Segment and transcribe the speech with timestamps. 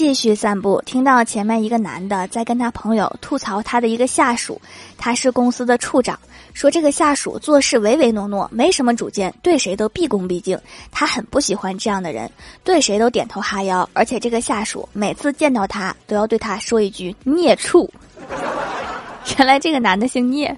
[0.00, 4.58] 继续散步听到前面一个男的在跟他朋友吐槽他的一个下属
[4.96, 6.18] 他是公司的处长
[6.54, 10.58] 说这个下属做事唯唯诺诺没什么主见对谁都毕恭毕敬
[10.90, 12.30] 他很不喜欢这样的人
[12.64, 17.86] 对谁都点头哈腰而且这个下属每次见到他都要对他说一句孽畜
[19.36, 20.56] 原来这个男的姓聂